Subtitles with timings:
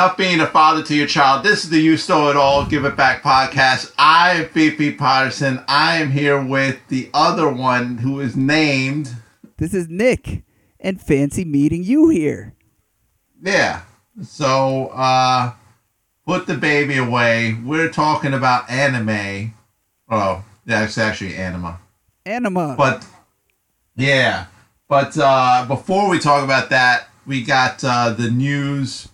[0.00, 1.44] enough being a father to your child.
[1.44, 3.92] This is the You Stole It All, Give It Back podcast.
[3.98, 5.62] I am Fifi Patterson.
[5.68, 9.14] I am here with the other one who is named.
[9.58, 10.44] This is Nick,
[10.80, 12.54] and fancy meeting you here.
[13.42, 13.82] Yeah.
[14.22, 15.52] So, uh,
[16.24, 17.58] put the baby away.
[17.62, 19.52] We're talking about anime.
[20.08, 21.78] Oh, that's actually anima.
[22.24, 22.74] Anima.
[22.74, 23.06] But,
[23.96, 24.46] yeah.
[24.88, 29.06] But uh, before we talk about that, we got uh, the news.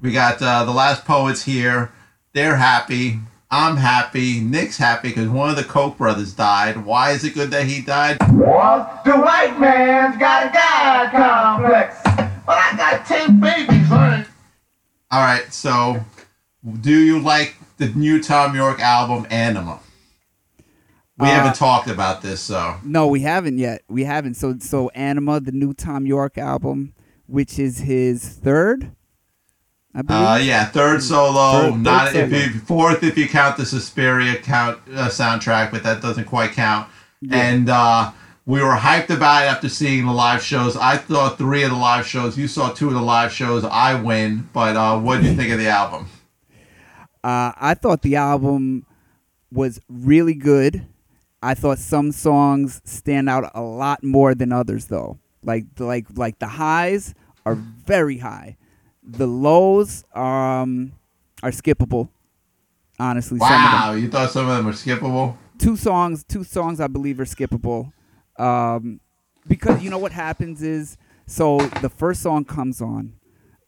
[0.00, 1.92] We got uh, the last poets here.
[2.32, 3.18] They're happy.
[3.50, 4.40] I'm happy.
[4.40, 6.84] Nick's happy because one of the Koch brothers died.
[6.84, 8.18] Why is it good that he died?
[8.32, 12.00] Well, the white man's got a God complex.
[12.46, 14.24] But I got 10 babies, honey.
[15.10, 15.52] All right.
[15.52, 16.04] So,
[16.80, 19.80] do you like the new Thom Yorke album, Anima?
[21.18, 22.76] We Uh, haven't talked about this, so.
[22.82, 23.82] no, we haven't yet.
[23.88, 24.34] We haven't.
[24.34, 26.94] So, so Anima, the new Thom Yorke album,
[27.26, 28.92] which is his third.
[29.94, 30.22] I believe.
[30.26, 32.42] Uh, yeah, third solo, Third- third not if solo.
[32.42, 36.88] you fourth if you count the Suspiria count uh, soundtrack, but that doesn't quite count.
[37.30, 38.12] And uh,
[38.46, 40.76] we were hyped about it after seeing the live shows.
[40.76, 42.38] I saw three of the live shows.
[42.38, 43.64] You saw two of the live shows.
[43.64, 46.08] I win, but uh, what do you think of the album?
[47.22, 48.86] Uh, I thought the album
[49.52, 50.86] was really good.
[51.42, 55.18] I thought some songs stand out a lot more than others, though.
[55.42, 57.14] Like like like the highs
[57.46, 58.56] are very high,
[59.02, 60.92] the lows um,
[61.42, 62.08] are skippable.
[62.98, 63.80] Honestly, some of them.
[63.80, 65.36] Wow, you thought some of them were skippable?
[65.58, 67.92] two songs two songs i believe are skippable
[68.38, 68.98] um,
[69.46, 70.96] because you know what happens is
[71.26, 73.12] so the first song comes on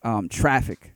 [0.03, 0.94] um, traffic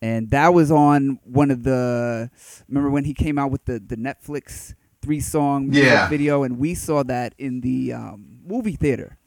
[0.00, 2.30] and that was on one of the
[2.66, 4.72] remember when he came out with the, the netflix
[5.02, 6.08] three song Yeah.
[6.08, 9.18] video and we saw that in the um, movie theater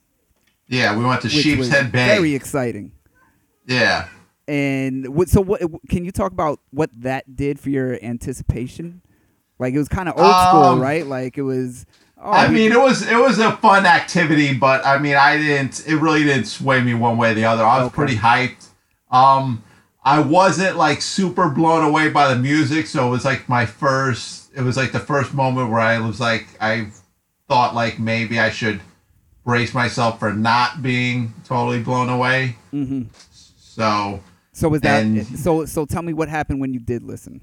[0.67, 2.07] Yeah, we went to Sheepshead Bay.
[2.07, 2.93] very exciting
[3.67, 4.07] yeah.
[4.47, 9.01] And what, so what can you talk about what that did for your anticipation
[9.59, 11.85] like it was kind of old school Um, right like it was
[12.21, 15.87] oh, I mean, it was it was a fun activity, but I mean, I didn't.
[15.87, 17.63] It really didn't sway me one way or the other.
[17.63, 17.95] I was Okay.
[17.95, 18.67] pretty hyped.
[19.11, 19.63] Um,
[20.03, 24.51] I wasn't like super blown away by the music, so it was like my first.
[24.55, 26.87] It was like the first moment where I was like, I
[27.47, 28.81] thought like maybe I should
[29.45, 32.55] brace myself for not being totally blown away.
[32.73, 33.07] Mhm.
[33.57, 34.21] So,
[34.55, 35.65] So was that And- so?
[35.65, 37.41] So tell me what happened when you did listen.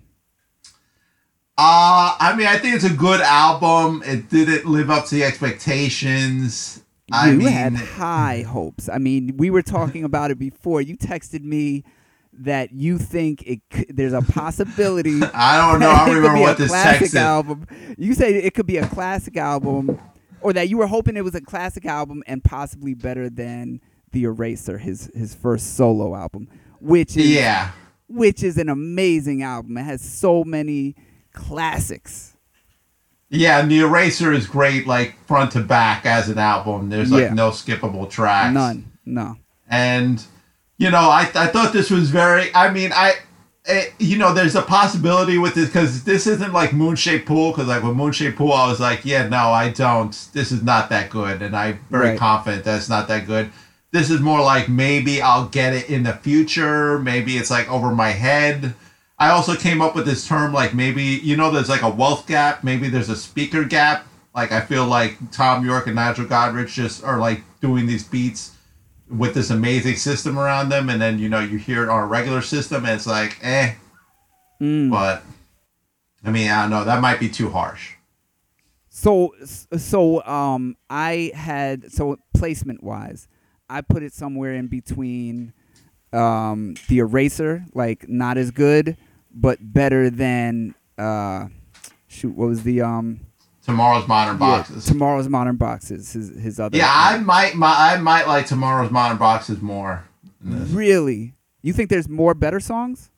[1.59, 4.03] uh, I mean, I think it's a good album.
[4.07, 6.83] It didn't live up to the expectations.
[7.13, 8.89] I mean, had high hopes.
[8.89, 10.81] I mean, we were talking about it before.
[10.81, 11.85] You texted me
[12.33, 13.61] that you think it
[13.95, 15.21] there's a possibility.
[15.35, 15.91] I don't know.
[15.91, 17.15] I don't remember what this text is.
[17.17, 17.67] album.
[17.99, 20.01] You say it could be a classic album,
[20.41, 23.83] or that you were hoping it was a classic album and possibly better than
[24.13, 26.49] the Eraser, his his first solo album,
[26.83, 27.71] which is Yeah.
[28.09, 29.79] which is an amazing album.
[29.79, 30.95] It has so many
[31.33, 32.37] classics.
[33.31, 36.91] Yeah, and the Eraser is great, like front to back as an album.
[36.91, 37.35] There's like Yeah.
[37.35, 38.53] no skippable tracks.
[38.53, 39.37] None, no.
[39.69, 40.23] And
[40.77, 42.55] you know, I I thought this was very.
[42.55, 43.15] I mean, I.
[43.67, 47.53] eh, you know, there's a possibility with this because this isn't like Moonshaped Pool.
[47.53, 50.11] Because like with Moonshaped Pool, I was like, yeah, no, I don't.
[50.33, 52.19] This is not that good, and I'm very Right.
[52.19, 53.51] confident that it's not that good.
[53.93, 56.99] This is more like maybe I'll get it in the future.
[56.99, 58.75] Maybe it's like over my head.
[59.19, 62.27] I also came up with this term like maybe you know there's like a wealth
[62.27, 62.65] gap.
[62.65, 64.07] Maybe there's a speaker gap.
[64.35, 68.57] Like I feel like Thom Yorke and Nigel Godrich just are like doing these beats
[69.11, 72.07] with this amazing system around them, and then you know you hear it on a
[72.07, 73.75] regular system, and it's like eh.
[74.61, 74.91] Mm.
[74.91, 75.23] But
[76.25, 76.85] I mean, I don't know.
[76.85, 77.95] That might be too harsh.
[78.89, 79.35] So
[79.77, 83.29] so um I had so placement wise,
[83.77, 85.53] I put it somewhere in between
[86.13, 88.97] um the eraser, like not as good,
[89.35, 91.49] but better than uh
[92.09, 93.21] shoot, what was the um
[93.65, 94.87] Tomorrow's modern boxes.
[94.87, 98.91] Yeah, tomorrow's modern boxes, his his other Yeah, I might, my, I might like tomorrow's
[98.91, 100.05] modern boxes more.
[100.43, 103.11] really you think there's more better songs?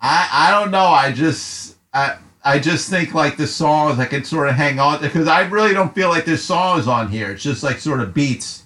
[0.00, 0.84] I, I don't know.
[0.84, 5.00] I just, I, I just think like the songs I could sort of hang on
[5.00, 7.30] because I really don't feel like there's songs on here.
[7.30, 8.61] It's just like sort of beats,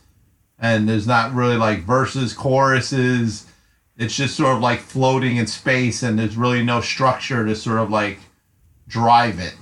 [0.58, 3.46] and there's not really like verses, choruses.
[3.98, 7.78] It's just sort of like floating in space, and there's really no structure to sort
[7.78, 8.18] of like
[8.88, 9.54] drive it.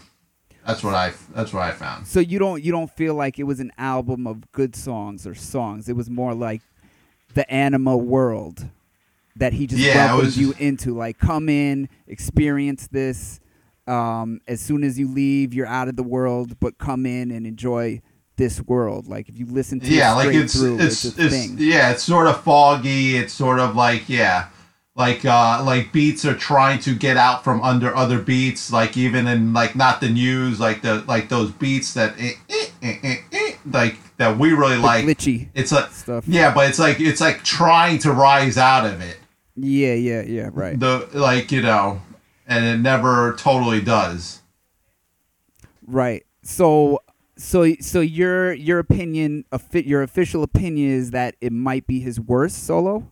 [0.67, 1.13] That's what I.
[1.35, 2.07] That's what I found.
[2.07, 5.35] So you don't you don't feel like it was an album of good songs or
[5.35, 5.89] songs.
[5.89, 6.63] It was more like
[7.35, 8.69] the anima world
[9.37, 10.95] that he just Yeah, was you just- into.
[10.95, 13.41] Like come in, experience this.
[13.87, 17.47] Um, as soon as you leave, you're out of the world, but come in and
[17.47, 18.01] enjoy
[18.37, 19.07] this world.
[19.07, 21.57] Like if you listen to yeah, it like it's through, it's, it's, it's thing.
[21.59, 23.17] yeah, it's sort of foggy.
[23.17, 24.49] It's sort of like yeah,
[24.97, 29.27] like uh like beats are trying to get out from under other beats like even
[29.27, 33.17] in like not the news like the like those beats that eh, eh, eh, eh,
[33.33, 36.25] eh, like that we really The like glitchy it's like stuff.
[36.29, 39.19] yeah but it's like it's like trying to rise out of it
[39.57, 40.51] Yeah, yeah, yeah.
[40.53, 40.79] Right.
[40.79, 42.01] the like you know
[42.47, 44.41] and it never totally does
[45.87, 46.25] Right.
[46.43, 47.01] So
[47.37, 52.65] so so your your opinion your official opinion is that it might be his worst
[52.65, 53.09] solo?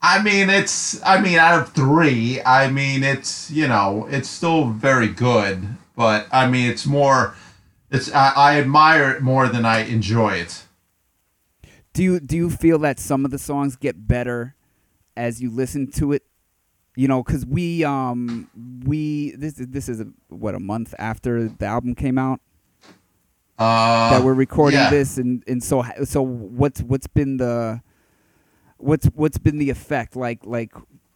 [0.00, 1.04] I mean, it's.
[1.04, 3.50] I mean, out of three, I mean, it's.
[3.50, 7.34] You know, it's still very good, but I mean, it's more.
[7.90, 8.12] It's.
[8.12, 10.64] I, I admire it more than I enjoy it.
[11.92, 14.54] Do you do you feel that some of the songs get better
[15.16, 16.22] as you listen to it?
[16.94, 18.48] You know, cuz we um
[18.84, 22.40] we this is this is a, what a month after the album came out
[23.58, 24.88] Uh, that we're recording yeah.
[24.90, 27.80] this and and so so what's what's been the
[28.76, 30.72] what's what's been the effect like like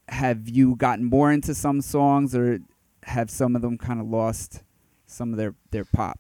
[0.09, 2.59] have you gotten more into some songs or
[3.05, 4.63] have some of them kind of lost
[5.07, 6.19] some of their their pop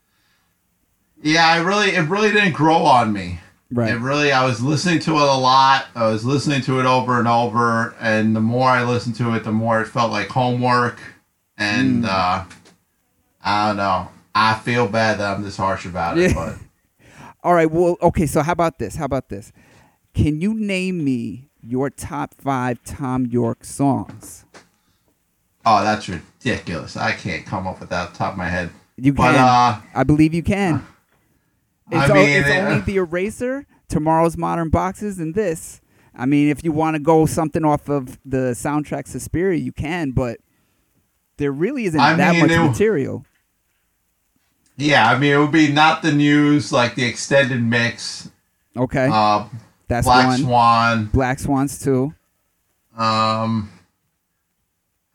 [1.22, 1.90] Yeah, I really.
[1.90, 3.40] It really didn't grow on me.
[3.70, 4.30] right It really.
[4.32, 5.86] I was listening to it a lot.
[5.94, 9.44] I was listening to it over and over, and the more I listened to it,
[9.44, 11.00] the more it felt like homework.
[11.58, 12.08] And Mm.
[12.08, 12.44] uh,
[13.44, 14.08] I don't know.
[14.34, 16.56] I feel bad that I'm this harsh about it, but.
[17.44, 19.52] all right well okay so how about this how about this
[20.14, 24.44] can you name me your top 5 Thom Yorke songs
[25.64, 26.96] Oh, that's ridiculous.
[26.96, 28.70] I can't come up with that off the top of my head.
[28.96, 30.84] you But, can uh, I believe you can
[31.92, 35.80] I It's, o- mean, it's uh, only the eraser, tomorrow's modern boxes, and this.
[36.16, 40.10] I mean, if you want to go something off of the soundtrack Suspiria, you can,
[40.10, 40.38] but
[41.36, 43.24] there really isn't I that mean, much it- material.
[44.82, 48.30] Yeah, I mean, it would be not the news, like the extended mix,
[48.76, 49.46] Okay, uh,
[49.88, 50.38] that's Black one.
[50.38, 52.14] Swan, Black Swans too.
[52.96, 53.70] um,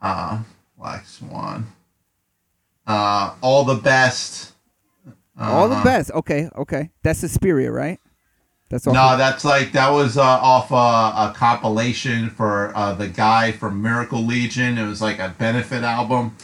[0.01, 0.39] uh,
[0.77, 1.67] Black Swan,
[2.85, 4.53] uh, All the Best.
[5.39, 6.09] All the Uh, best.
[6.11, 6.89] Okay, okay.
[7.03, 7.99] That's Suspiria, right?
[8.69, 8.93] That's all.
[8.95, 13.81] No, that's like that was uh, off uh, a compilation for uh, the guy from
[13.81, 14.77] Miracle Legion.
[14.79, 16.35] It was like a benefit album,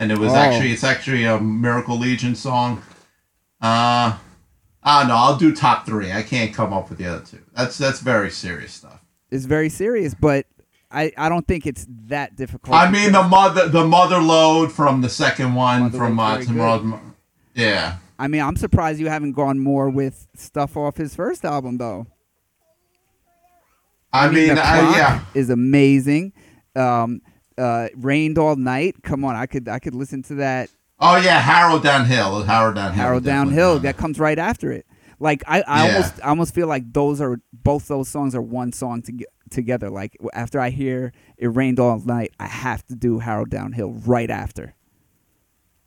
[0.00, 0.36] and it was Oh.
[0.36, 2.82] actually it's actually a Miracle Legion song.
[3.62, 4.16] Uh,
[4.82, 5.14] I don't know.
[5.16, 6.10] I'll do top three.
[6.10, 7.38] I can't come up with the other two.
[7.54, 8.98] That's that's very serious stuff.
[9.30, 10.46] it's very serious, but
[10.90, 12.74] I, I don't think it's that difficult.
[12.76, 16.78] I mean the mother the mother load from the second one Mother from uh.
[16.82, 17.00] Mo-
[17.54, 17.98] Yeah.
[18.18, 22.06] I mean, I'm surprised you haven't gone more with stuff off his first album, though.
[24.12, 25.24] I mean, the I, yeah.
[25.34, 26.32] is amazing.
[26.76, 27.22] Um,
[27.60, 29.02] uh, rained all night.
[29.02, 30.70] Come on, I could I could listen to that.
[30.98, 32.44] Oh yeah, Harrowdown Hill.
[32.44, 33.04] Harrowdown Hill.
[33.04, 34.86] Harrowdown Hill that comes right after it.
[35.18, 35.94] Like I, I Yeah.
[35.94, 39.12] almost I almost feel like those are both those songs are one song to,
[39.50, 39.90] together.
[39.90, 44.30] Like after I hear it rained all night, I have to do Harrowdown Hill right
[44.30, 44.74] after.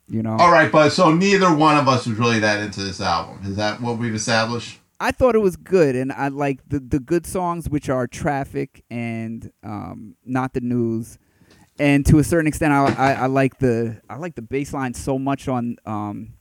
[0.10, 3.00] You know, All right, but so neither one of us was really that into this
[3.00, 3.40] album.
[3.50, 4.80] Is that what we've established?
[5.00, 8.84] I thought it was good, and I like the the good songs, which are Traffic
[8.92, 11.18] and um, Not the News,
[11.80, 14.94] and to a certain extent, I, I, I like the I like the bass line
[14.94, 16.34] so much on um,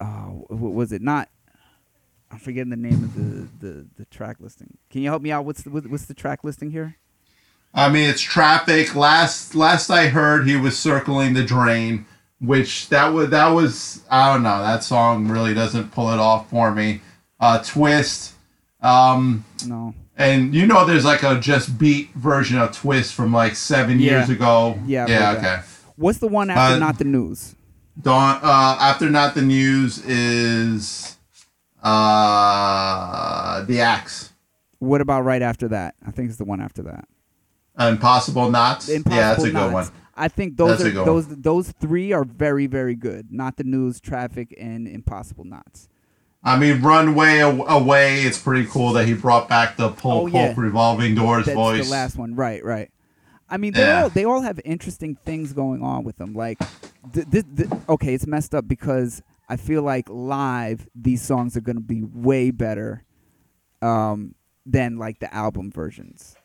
[0.00, 1.28] uh, what was it not?
[2.30, 4.76] I'm forgetting the name of the, the, the track listing.
[4.90, 5.46] Can you help me out?
[5.46, 6.96] What's the, what's the track listing here?
[7.72, 8.94] I mean, it's traffic.
[8.94, 12.06] Last last I heard, he was circling the drain,
[12.40, 14.60] which that was that was I don't know.
[14.60, 17.02] That song really doesn't pull it off for me.
[17.40, 18.34] Uh, Twist,
[18.80, 19.94] um, No.
[20.18, 24.18] And you know, there's like a just beat version of Twist from like seven Yeah.
[24.18, 24.78] years ago.
[24.84, 25.40] Yeah, yeah, okay.
[25.42, 25.64] that.
[25.96, 27.54] What's the one after Uh, Not the News?
[28.00, 28.38] Dawn.
[28.42, 31.16] Uh, after not the news is
[31.82, 34.32] uh the axe.
[34.78, 35.96] What about right after that?
[36.06, 37.08] I think it's the one after that.
[37.78, 38.88] Impossible knots.
[38.88, 39.72] Impossible yeah, that's a good Knots.
[39.72, 39.88] one.
[40.16, 43.32] I think those are good those those three are very very good.
[43.32, 45.88] Not the news, traffic, and impossible knots.
[46.42, 48.22] I mean, Runway Aw- Away.
[48.22, 50.46] It's pretty cool that he brought back the Pulk Oh, yeah.
[50.48, 51.86] Pulk revolving doors That's voice.
[51.86, 52.64] the last one, right?
[52.64, 52.90] Right.
[53.50, 54.02] I mean, they Yeah.
[54.02, 56.34] all they all have interesting things going on with them.
[56.34, 56.58] Like,
[57.12, 61.60] th- th- th- okay, it's messed up because I feel like live these songs are
[61.62, 63.04] gonna be way better
[63.82, 64.34] um,
[64.66, 66.36] than like the album versions.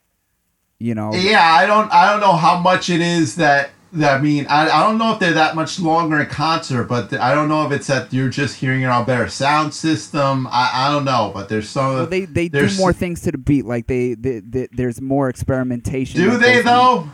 [0.80, 1.92] You know, Yeah, I don't.
[1.94, 3.70] I don't know how much it is that.
[4.02, 7.36] I mean, I, I don't know if they're that much longer in concert, but I
[7.36, 10.48] don't know if it's that you're just hearing it on a better sound system.
[10.48, 11.94] I, I don't know, but there's some.
[11.94, 13.66] well, they they do more things to the beat.
[13.66, 16.20] Like they, they, they there's more experimentation.
[16.22, 17.08] do they though?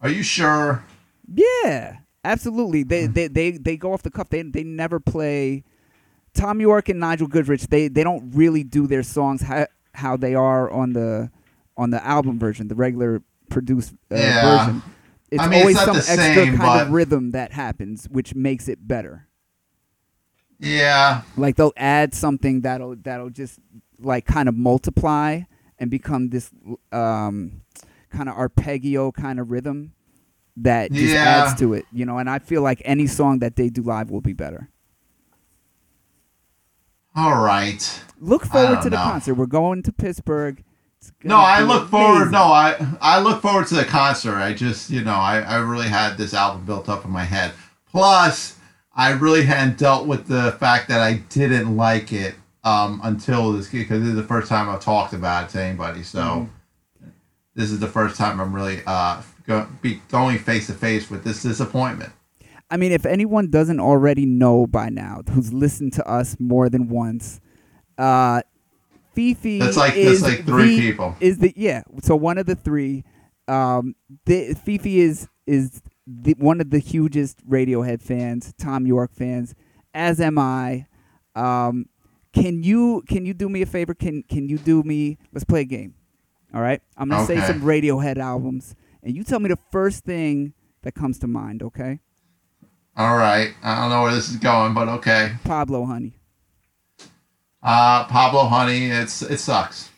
[0.00, 0.84] Are you sure?
[1.32, 2.82] Yeah, absolutely.
[2.82, 2.88] Hmm.
[2.88, 4.30] They they, they they go off the cuff.
[4.30, 5.64] They they never play
[6.34, 7.68] Thom Yorke and Nigel Godrich.
[7.68, 11.30] They they don't really do their songs how how they are on the
[11.76, 14.58] on the album version, the regular produced uh, Yeah.
[14.66, 14.82] version.
[15.36, 18.68] It's I mean, always not some extra same, kind of rhythm that happens, which makes
[18.68, 19.28] it better.
[20.58, 21.22] Yeah.
[21.36, 23.58] Like they'll add something that'll that'll just
[23.98, 25.42] like kind of multiply
[25.78, 26.50] and become this
[26.92, 27.60] um,
[28.10, 29.92] kind of arpeggio kind of rhythm
[30.56, 31.44] that just Yeah.
[31.44, 32.16] adds to it, you know.
[32.18, 34.70] And I feel like any song that they do live will be better.
[37.14, 38.02] All right.
[38.20, 39.02] Look forward to the know.
[39.02, 39.34] concert.
[39.34, 40.62] We're going to Pittsburgh.
[41.22, 42.30] No, I look forward.
[42.30, 44.36] No, I I look forward to the concert.
[44.36, 47.52] I just, you know, I, I really had this album built up in my head.
[47.90, 48.58] Plus,
[48.94, 52.34] I really hadn't dealt with the fact that I didn't like it
[52.64, 56.02] um, until this because this is the first time I've talked about it to anybody.
[56.02, 57.10] So Mm-hmm.
[57.54, 61.24] this is the first time I'm really uh, go, be going face to face with
[61.24, 62.12] this disappointment.
[62.70, 66.88] I mean, if anyone doesn't already know by now, who's listened to us more than
[66.88, 67.40] once,
[67.96, 68.42] uh,
[69.16, 71.16] Fifi That's like- that's is like three the- people.
[71.20, 71.82] Is the yeah?
[72.02, 73.02] So one of the three,
[73.48, 73.96] um,
[74.26, 79.54] the, Fifi is is the, one of the hugest Radiohead fans, Thom Yorke fans,
[79.94, 80.86] as am I.
[81.34, 81.86] Um,
[82.34, 83.94] can you can you do me a favor?
[83.94, 85.16] Can can you do me?
[85.32, 85.94] Let's play a game.
[86.54, 90.52] All right, I'm gonna say some Radiohead albums, and you tell me the first thing
[90.82, 91.62] that comes to mind.
[91.62, 92.00] Okay,
[92.96, 95.32] All right, I don't know where this is going, but okay.
[95.44, 96.15] Pablo, honey.
[97.66, 99.90] Uh, Pablo Honey, it's it sucks.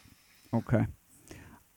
[0.54, 0.86] Okay.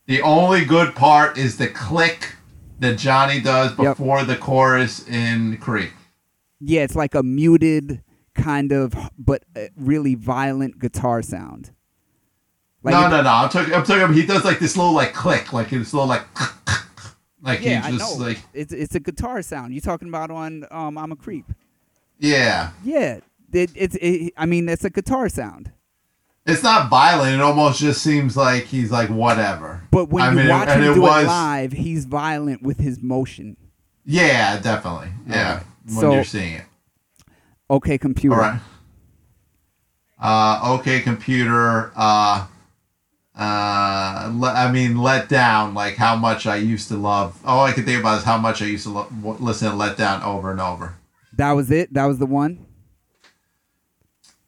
[0.07, 2.35] The only good part is the click
[2.79, 3.97] that Jonny does Yep.
[3.97, 5.91] before the chorus in Creep.
[6.61, 8.01] Yeah, it's like a muted
[8.35, 9.43] kind of, but
[9.75, 11.71] really violent guitar sound.
[12.83, 13.29] Like no, no, no.
[13.29, 13.73] I'm talking.
[13.73, 14.13] I'm talking.
[14.15, 16.23] He does like this little like click, like this little like,
[17.41, 18.25] like Yeah, he I just know.
[18.25, 19.73] like it's it's a guitar sound.
[19.73, 21.45] You talking about on um, I'm a creep?
[22.17, 22.71] yeah.
[22.83, 23.19] Yeah,
[23.51, 25.71] it, it's it, I mean it's a guitar sound.
[26.45, 27.35] It's not violent.
[27.35, 29.83] It almost just seems like he's like whatever.
[29.91, 32.63] But when I you mean, watch and him it do was- it live, he's violent
[32.63, 33.57] with his motion.
[34.05, 35.09] Yeah, definitely.
[35.27, 35.65] Yeah, Alright.
[35.85, 36.65] when So- you're seeing it.
[37.69, 38.35] Okay, computer.
[38.35, 38.59] All right.
[40.19, 41.91] Uh, okay, computer.
[41.95, 42.45] Uh,
[43.37, 45.73] uh, le- I mean, let down.
[45.73, 47.39] Like how much I used to love.
[47.45, 49.97] All I can think about is how much I used to lo- listen to Let
[49.97, 50.95] Down over and over.
[51.37, 51.93] That was it.
[51.93, 52.65] That was the one.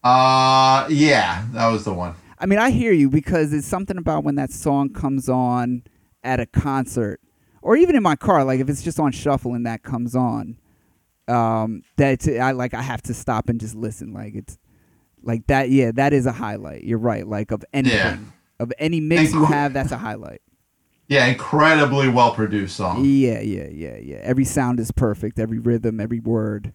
[0.04, 2.16] Uh, yeah, that was the one.
[2.40, 5.84] I mean, I hear you because it's something about when that song comes on
[6.24, 7.22] at a concert
[7.62, 8.44] or even in my car.
[8.44, 10.58] Like if it's just on shuffle and that comes on,
[11.28, 14.14] um, that I like I have to stop and just listen.
[14.14, 14.58] Like it's
[15.22, 15.70] like that.
[15.70, 16.84] Yeah, that is a highlight.
[16.84, 17.26] You're right.
[17.26, 20.42] Like of anything, of any mix And you have, that's a highlight.
[21.08, 23.06] Yeah, incredibly well produced song.
[23.06, 24.18] Yeah, yeah, yeah, yeah.
[24.18, 25.40] Every sound is perfect.
[25.40, 26.74] Every rhythm, every word.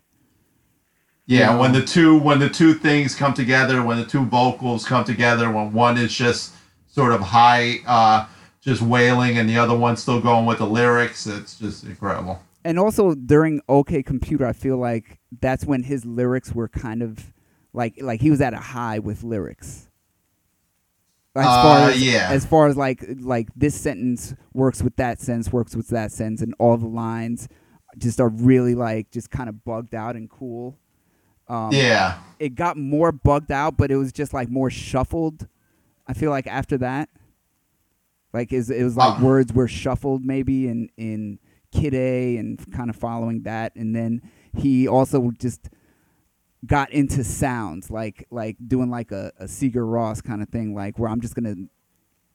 [1.29, 5.05] Yeah, when the two when the two things come together, when the two vocals come
[5.05, 6.55] together, when one is just
[6.87, 8.27] sort of high, uh,
[8.63, 12.41] just wailing, and the other one's still going with the lyrics, it's just incredible.
[12.65, 17.33] and also during OK Computer, I feel like that's when his lyrics were kind of
[17.75, 19.89] like like he was at a high with lyrics.
[21.37, 22.29] As far Uh, as yeah.
[22.31, 26.41] as far as like like this sentence works with that sentence, works with that sentence,
[26.41, 27.49] and all the lines
[27.99, 30.77] just are really like just kind of bugged out and cool.
[31.49, 35.49] Um, yeah, it got more bugged out, but it was just like more shuffled.
[36.07, 37.09] I feel like after that,
[38.33, 39.25] like is it was like Uh.
[39.25, 41.39] words were shuffled maybe in in
[41.73, 44.23] Kid A and kind of following that, and then
[44.57, 45.69] he also just
[46.67, 50.99] got into sounds like like doing like a, a Sigur Rós kind of thing, like
[50.99, 51.55] where I'm just gonna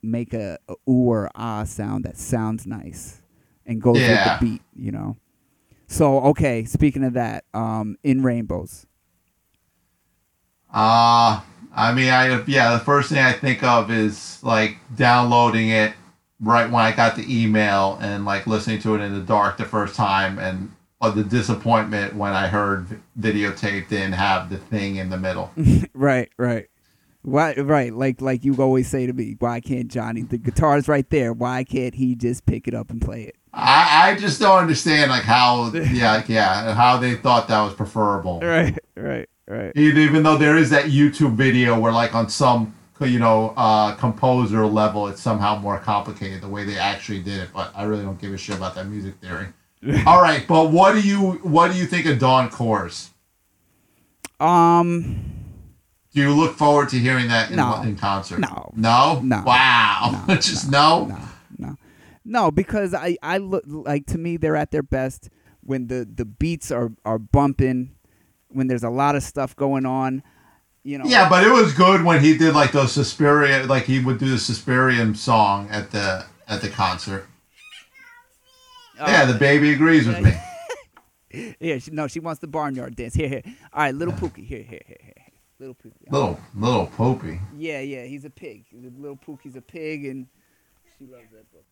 [0.02, 3.22] make a, a ooh or ah sound that sounds nice
[3.66, 4.34] and goes Yeah.
[4.34, 5.18] with the beat, you know.
[5.88, 8.86] So okay, speaking of that, um, in rainbows.
[10.74, 11.42] Uh,
[11.76, 15.94] I mean, I yeah, the first thing I think of is like downloading it
[16.40, 19.66] right when I got the email and like listening to it in the dark the
[19.66, 22.88] first time, and uh, the disappointment when I heard
[23.20, 25.52] videotape didn't have the thing in the middle.
[25.96, 26.68] Right, right.
[27.22, 30.24] Why, right, like like you always say to me, why can't Jonny?
[30.24, 31.32] The guitar's right there.
[31.32, 33.38] Why can't he just pick it up and play it?
[33.54, 37.74] I, I just don't understand like how yeah like, yeah how they thought that was
[37.74, 38.42] preferable.
[38.42, 39.72] Right, right, right.
[39.76, 44.66] Even though there is that YouTube video where like on some you know uh, composer
[44.66, 47.50] level it's somehow more complicated the way they actually did it.
[47.54, 49.48] But I really don't give a shit about that music theory.
[50.06, 53.10] All right, but what do you what do you think of Dawn Chorus?
[54.40, 55.22] Um,
[56.14, 57.82] Do you look forward to hearing that in, No.
[57.82, 58.40] in concert?
[58.40, 58.72] No.
[58.76, 59.20] No.
[59.24, 59.44] No.
[59.46, 60.26] Wow.
[60.28, 60.36] No.
[60.36, 61.06] Just no.
[61.06, 61.18] no,
[61.58, 61.76] no,
[62.26, 65.30] no, because I I look like to me they're at their best
[65.62, 67.92] when the the beats are are bumping,
[68.54, 70.24] when there's a lot of stuff going on.
[70.84, 71.06] You know.
[71.06, 74.30] Yeah, but it was good when he did like those Suspiria, like he would do
[74.30, 77.28] the Suspirium song at the at the concert.
[79.00, 79.08] Oh.
[79.08, 80.34] yeah, the baby agrees with me.
[81.60, 83.16] Here, she, no, she wants the barnyard dance.
[83.16, 83.42] Here, here.
[83.74, 84.46] All right, little Pookie.
[84.46, 85.14] Here, here, here, here.
[85.58, 86.12] Little Pookie.
[86.12, 87.40] Little little Popey.
[87.58, 88.66] Yeah, yeah, he's a pig.
[88.72, 90.28] Little Pookie's a pig, and
[91.00, 91.66] she loves that book.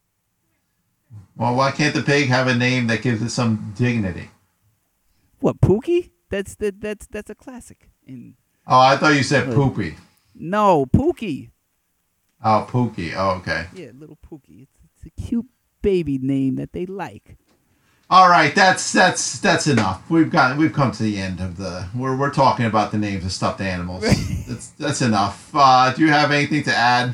[1.35, 4.31] Well, why can't the pig have a name that gives it some dignity?
[5.41, 6.09] What Pookie?
[6.31, 7.89] That's that that's that's a classic.
[8.07, 9.95] In Oh, I thought you said Poopy.
[10.33, 11.51] no Pookie.
[12.43, 13.13] Oh, Pookie.
[13.15, 13.67] Oh, okay.
[13.75, 14.63] Yeah, little Pookie.
[14.63, 15.45] It's, it's a cute
[15.83, 17.37] baby name that they like.
[18.09, 20.09] All right, that's that's that's enough.
[20.09, 21.87] We've got we've come to the end of the.
[21.95, 24.03] We're we're talking about the names of stuffed animals.
[24.47, 25.49] that's that's enough.
[25.53, 27.13] Uh, do you have anything to add?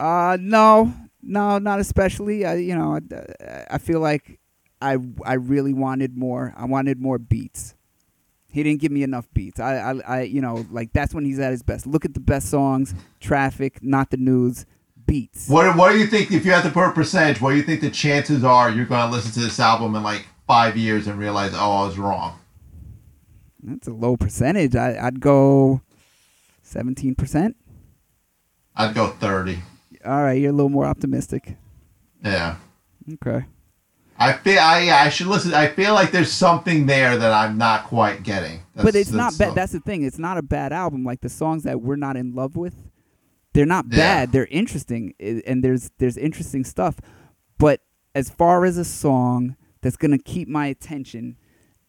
[0.00, 2.44] Uh, no, no, not especially.
[2.44, 4.40] I, you know, I, I feel like
[4.82, 6.52] I, I really wanted more.
[6.56, 7.75] I wanted more beats.
[8.50, 9.60] He didn't give me enough beats.
[9.60, 11.86] I, I, I, you know, like that's when he's at his best.
[11.86, 14.64] Look at the best songs: Traffic, Not the News,
[15.06, 15.48] Beats.
[15.48, 16.32] What what do you think?
[16.32, 18.86] If you had to put a percentage, what do you think the chances are you're
[18.86, 21.98] going to listen to this album in like five years and realize, oh, I was
[21.98, 22.38] wrong?
[23.62, 24.74] That's a low percentage.
[24.74, 25.82] I, I'd go
[26.62, 27.56] seventeen percent.
[28.74, 29.58] I'd go thirty.
[30.04, 31.56] All right, you're a little more optimistic.
[32.24, 32.56] Yeah.
[33.14, 33.46] Okay.
[34.18, 35.52] I feel I yeah, I should listen.
[35.54, 38.62] I feel like there's something there that I'm not quite getting.
[38.74, 39.54] That's, but it's not bad.
[39.54, 40.02] That's the thing.
[40.02, 41.04] It's not a bad album.
[41.04, 42.74] Like the songs that we're not in love with,
[43.52, 43.96] they're not Yeah.
[43.98, 44.32] bad.
[44.32, 46.96] They're interesting, and there's there's interesting stuff.
[47.58, 47.80] But
[48.14, 51.36] as far as a song that's gonna keep my attention,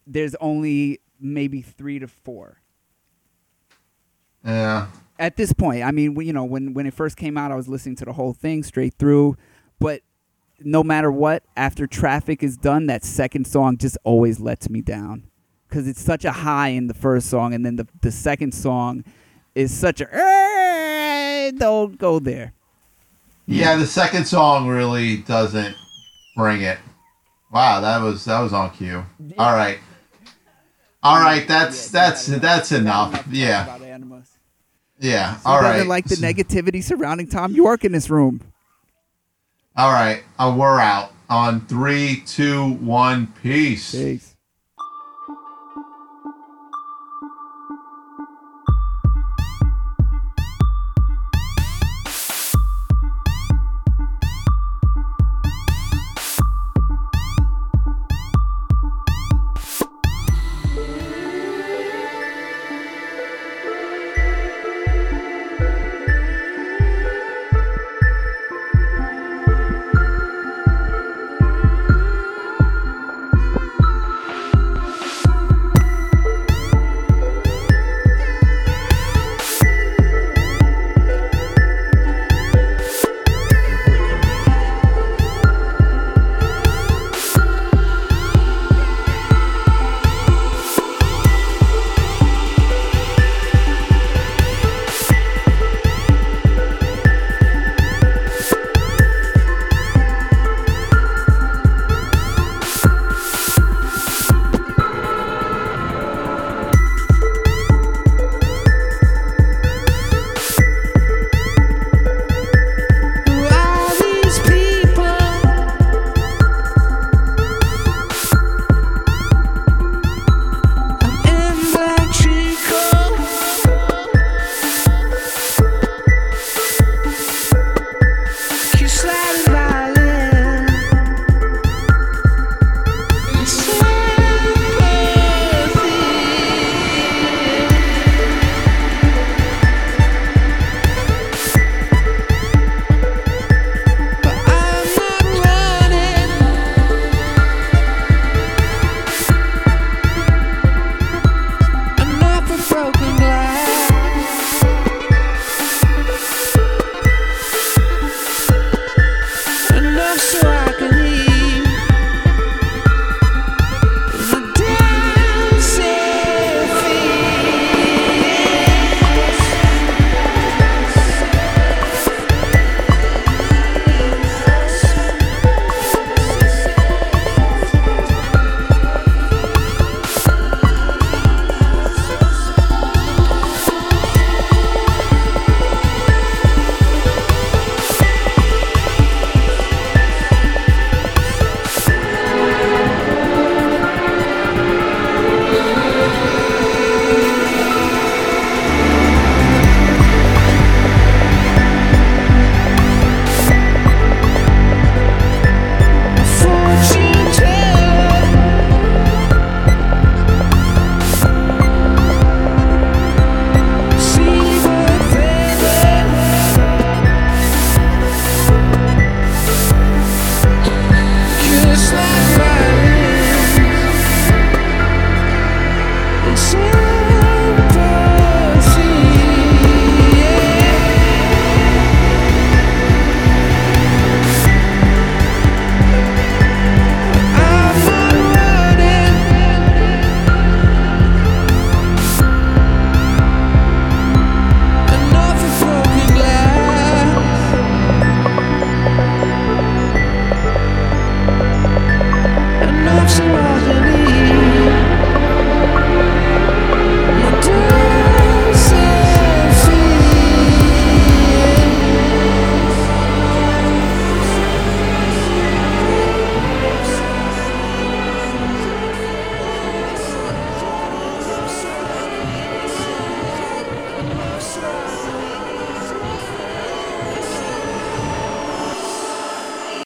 [0.06, 2.58] there's only maybe three to four
[4.44, 4.88] yeah.
[5.18, 5.82] at this point.
[5.82, 8.12] I mean, you know, when when it first came out, I was listening to the
[8.12, 9.36] whole thing straight through.
[9.78, 10.02] But
[10.60, 15.24] no matter what, after Traffic is done, that second song just always lets me down
[15.68, 19.04] because it's such a high in the first song, and then the the second song
[19.54, 22.52] is such a "Eh, don't go there.
[23.46, 25.74] Yeah, the second song really doesn't
[26.36, 26.78] bring it.
[27.52, 29.04] Wow, that was that was on cue.
[29.38, 29.78] All right.
[31.02, 33.26] All right, that's that's that's enough.
[33.30, 33.78] Yeah.
[35.00, 35.34] Yeah.
[35.36, 38.40] Who All doesn't like the negativity surrounding Thom Yorke in this room.
[39.78, 40.24] All right.
[40.40, 43.32] Uh, we're out on three, two, one.
[43.44, 43.92] Peace.
[43.92, 44.34] Peace.